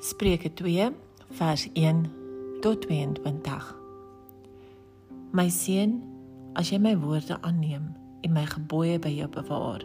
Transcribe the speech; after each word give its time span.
Spreuke 0.00 0.54
2 0.54 0.92
vers 1.28 1.68
1 1.72 2.10
tot 2.60 2.86
22 2.86 3.76
My 5.34 5.48
seun, 5.50 5.96
as 6.54 6.68
jy 6.70 6.76
my 6.78 6.92
woorde 7.02 7.34
aanneem 7.42 7.88
en 8.22 8.30
my 8.30 8.44
gebooie 8.46 9.00
by 9.02 9.10
jou 9.10 9.26
bewaar, 9.34 9.82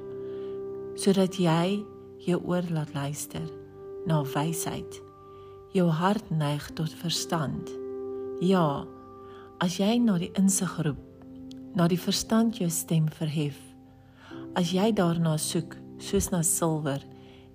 sodat 1.02 1.40
jy 1.42 1.80
jou 2.28 2.38
oor 2.46 2.62
laat 2.70 2.94
luister 2.94 3.48
na 4.06 4.20
wysheid, 4.36 5.00
jou 5.74 5.88
hart 5.90 6.30
neig 6.30 6.68
tot 6.78 6.94
verstand. 7.02 7.72
Ja, 8.38 8.86
as 9.66 9.80
jy 9.82 9.96
na 9.98 10.20
die 10.22 10.30
insig 10.38 10.76
roep, 10.86 11.02
na 11.74 11.88
die 11.90 11.98
verstand 11.98 12.62
jou 12.62 12.70
stem 12.70 13.10
verhef, 13.18 13.58
as 14.54 14.76
jy 14.78 14.92
daarna 14.94 15.40
soek 15.42 15.74
soos 15.98 16.30
na 16.30 16.44
silwer 16.46 17.02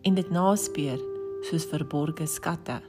en 0.02 0.18
dit 0.18 0.34
naspeur 0.34 0.98
soos 1.42 1.66
verborgde 1.68 2.26
skatte, 2.26 2.80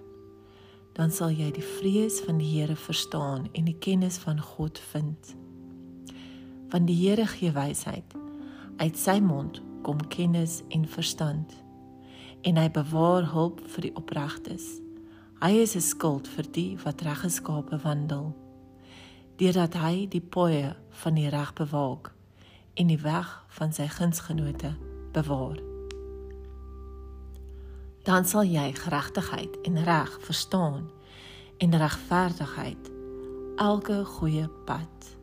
dan 0.97 1.11
sal 1.11 1.31
jy 1.31 1.51
die 1.55 1.65
vrees 1.77 2.19
van 2.25 2.41
die 2.41 2.49
Here 2.49 2.75
verstaan 2.75 3.47
en 3.53 3.69
die 3.69 3.77
kennis 3.79 4.17
van 4.19 4.41
God 4.41 4.79
vind. 4.91 5.35
Want 6.69 6.89
die 6.89 6.97
Here 6.97 7.27
gee 7.27 7.53
wysheid. 7.55 8.15
Uit 8.79 8.97
sy 8.97 9.19
mond 9.23 9.61
kom 9.83 10.01
kennis 10.11 10.59
en 10.75 10.85
verstand. 10.87 11.55
En 12.43 12.59
hy 12.59 12.67
bewaar 12.71 13.29
hulp 13.31 13.61
vir 13.75 13.89
die 13.89 13.95
opregtes. 13.99 14.67
Hy 15.39 15.51
is 15.63 15.75
'n 15.75 15.81
skild 15.81 16.27
vir 16.27 16.51
die 16.51 16.77
wat 16.83 17.01
reggeskape 17.01 17.79
wandel. 17.83 18.35
Deurdat 19.37 19.73
hy 19.73 20.07
die 20.07 20.21
paaie 20.21 20.75
van 20.89 21.15
die 21.15 21.29
reg 21.29 21.53
bewaak 21.53 22.11
en 22.75 22.87
die 22.87 23.01
weg 23.01 23.45
van 23.47 23.73
sy 23.73 23.87
gunsgenote 23.87 24.75
bewaar 25.13 25.78
dan 28.07 28.25
sal 28.25 28.47
jy 28.47 28.71
geregtigheid 28.77 29.57
en 29.67 29.83
reg 29.83 30.11
verstaan 30.25 30.89
en 31.59 31.77
regverdigheid 31.77 32.91
elke 33.59 34.05
goeie 34.05 34.47
pad. 34.65 35.15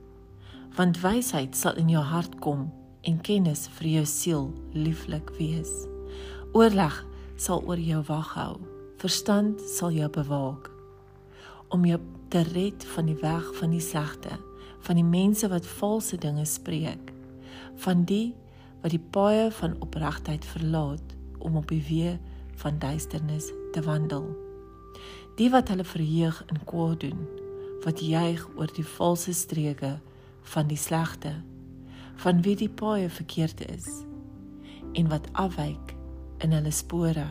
Want 0.77 1.01
wysheid 1.01 1.57
sal 1.57 1.79
in 1.81 1.89
jou 1.89 2.03
hart 2.05 2.37
kom 2.45 2.69
en 3.09 3.21
kennis 3.25 3.67
vir 3.79 3.89
jou 3.89 4.05
siel 4.07 4.51
lieflik 4.77 5.31
wees. 5.39 5.73
Oorleg 6.53 6.99
sal 7.41 7.65
oor 7.65 7.81
jou 7.81 8.03
wag 8.09 8.35
hou. 8.37 8.57
Verstand 9.01 9.61
sal 9.61 9.93
jou 9.97 10.09
bewaak. 10.13 10.69
Om 11.73 11.85
jou 11.89 12.01
te 12.29 12.43
red 12.53 12.85
van 12.85 13.09
die 13.09 13.19
weg 13.21 13.49
van 13.57 13.71
die 13.71 13.81
slegte 13.81 14.37
van 14.87 14.99
die 14.99 15.07
mense 15.07 15.49
wat 15.51 15.67
valse 15.67 16.19
dinge 16.19 16.45
spreek 16.47 17.13
van 17.83 18.05
die 18.07 18.35
wat 18.83 18.93
die 18.95 19.03
paaie 19.15 19.51
van 19.59 19.77
opregtheid 19.83 20.45
verlaat 20.45 21.15
om 21.39 21.57
op 21.59 21.71
die 21.71 21.83
weë 21.89 22.17
van 22.57 22.79
duisternis 22.79 23.53
te 23.73 23.83
wandel. 23.83 24.29
Die 25.37 25.51
wat 25.51 25.69
hulle 25.69 25.85
verheug 25.85 26.43
in 26.47 26.65
kwaad 26.65 27.01
doen, 27.01 27.27
wat 27.85 28.01
juig 28.01 28.47
oor 28.57 28.71
die 28.73 28.87
valse 28.87 29.33
streke 29.33 29.99
van 30.53 30.67
die 30.67 30.81
slegte, 30.81 31.35
van 32.17 32.41
wie 32.43 32.57
die 32.57 32.71
paaie 32.73 33.11
verkeerd 33.13 33.61
is 33.69 33.89
en 34.97 35.11
wat 35.13 35.29
afwyk 35.33 35.93
in 36.45 36.55
hulle 36.57 36.73
spore. 36.73 37.27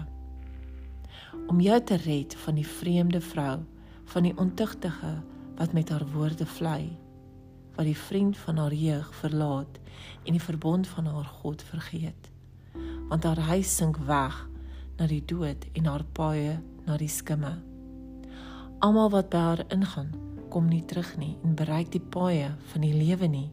Om 1.50 1.62
jou 1.62 1.80
te 1.84 1.98
red 2.06 2.36
van 2.46 2.60
die 2.60 2.68
vreemde 2.68 3.22
vrou, 3.22 3.64
van 4.06 4.24
die 4.24 4.38
ontugtige 4.38 5.16
wat 5.58 5.74
met 5.74 5.90
haar 5.90 6.06
woorde 6.14 6.46
vlei, 6.46 6.98
wat 7.76 7.86
die 7.86 7.98
vriend 7.98 8.38
van 8.38 8.58
haar 8.58 8.74
jeug 8.74 9.10
verlaat 9.16 9.80
en 10.24 10.38
die 10.38 10.42
verbond 10.42 10.88
van 10.88 11.06
haar 11.06 11.26
God 11.42 11.64
vergeet. 11.64 12.30
Want 13.10 13.24
haar 13.24 13.40
huis 13.40 13.76
sink 13.76 13.98
weg 13.98 14.46
na 14.98 15.08
die 15.08 15.24
dood 15.26 15.66
en 15.74 15.88
haar 15.90 16.04
paaie 16.16 16.60
na 16.86 16.98
die 16.98 17.10
skimme. 17.12 17.56
Almal 18.84 19.12
wat 19.14 19.30
by 19.34 19.42
haar 19.44 19.64
ingaan, 19.74 20.12
kom 20.50 20.70
nie 20.72 20.84
terug 20.88 21.16
nie 21.20 21.36
en 21.44 21.56
bereik 21.58 21.92
die 21.92 22.04
paaie 22.04 22.54
van 22.72 22.86
die 22.86 22.94
lewe 22.96 23.28
nie. 23.28 23.50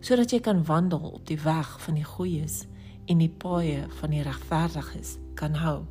Sodat 0.00 0.32
jy 0.32 0.40
kan 0.44 0.64
wandel 0.64 1.10
op 1.18 1.24
die 1.28 1.40
weg 1.42 1.74
van 1.84 1.98
die 1.98 2.06
goeies 2.06 2.62
en 3.08 3.20
die 3.20 3.32
paaie 3.32 3.86
van 4.00 4.14
die 4.14 4.22
regverdiges 4.24 5.16
kan 5.36 5.58
hou. 5.58 5.82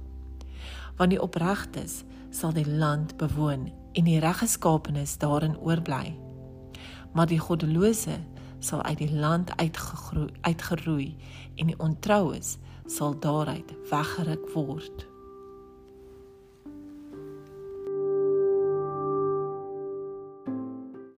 Want 0.98 1.14
die 1.14 1.22
opregtes 1.22 2.04
sal 2.34 2.54
die 2.56 2.68
land 2.68 3.18
bewoon 3.18 3.68
en 3.98 4.08
die 4.08 4.20
reggeskaapenes 4.22 5.18
daarin 5.22 5.58
oorbly. 5.58 6.16
Maar 7.14 7.30
die 7.30 7.42
goddelose 7.42 8.18
sal 8.60 8.82
uit 8.84 8.98
die 8.98 9.12
land 9.14 9.52
uitgegroei 9.58 10.30
uitgeroei 10.42 11.16
en 11.56 11.72
die 11.72 11.80
ontroues 11.80 12.58
sal 12.88 13.20
daaruit 13.20 13.74
weggeruk 13.90 14.50
word. 14.54 15.08